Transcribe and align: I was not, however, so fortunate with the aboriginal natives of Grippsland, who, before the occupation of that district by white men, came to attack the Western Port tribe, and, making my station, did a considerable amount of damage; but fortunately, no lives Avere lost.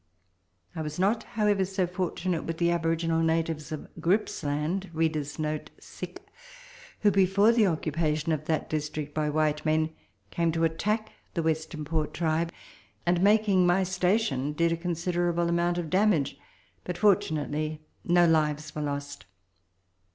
I 0.75 0.81
was 0.81 0.97
not, 0.97 1.21
however, 1.37 1.63
so 1.63 1.85
fortunate 1.85 2.43
with 2.45 2.57
the 2.57 2.71
aboriginal 2.71 3.21
natives 3.21 3.71
of 3.71 3.87
Grippsland, 4.01 4.85
who, 6.99 7.11
before 7.11 7.51
the 7.51 7.67
occupation 7.67 8.31
of 8.31 8.45
that 8.45 8.67
district 8.67 9.13
by 9.13 9.29
white 9.29 9.63
men, 9.63 9.91
came 10.31 10.51
to 10.53 10.63
attack 10.63 11.11
the 11.35 11.43
Western 11.43 11.85
Port 11.85 12.15
tribe, 12.15 12.51
and, 13.05 13.21
making 13.21 13.67
my 13.67 13.83
station, 13.83 14.53
did 14.53 14.71
a 14.71 14.75
considerable 14.75 15.47
amount 15.47 15.77
of 15.77 15.91
damage; 15.91 16.35
but 16.83 16.97
fortunately, 16.97 17.79
no 18.03 18.25
lives 18.25 18.71
Avere 18.71 18.83
lost. 18.85 19.25